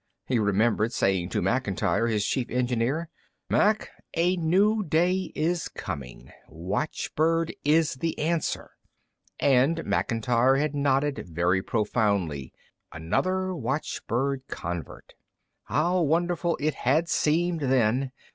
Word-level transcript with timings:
He 0.25 0.39
remembered 0.39 0.91
saying 0.93 1.29
to 1.29 1.43
Macintyre, 1.43 2.07
his 2.07 2.25
chief 2.25 2.49
engineer, 2.49 3.07
"Mac, 3.51 3.91
a 4.17 4.35
new 4.35 4.81
day 4.81 5.31
is 5.35 5.67
coming. 5.67 6.31
Watchbird 6.49 7.53
is 7.63 7.93
the 7.93 8.17
Answer." 8.17 8.71
And 9.39 9.85
Macintyre 9.85 10.55
had 10.55 10.73
nodded 10.73 11.27
very 11.29 11.61
profoundly 11.61 12.51
another 12.91 13.53
watchbird 13.53 14.41
convert. 14.47 15.13
How 15.65 16.01
wonderful 16.01 16.57
it 16.59 16.73
had 16.73 17.07
seemed 17.07 17.59
then! 17.59 18.11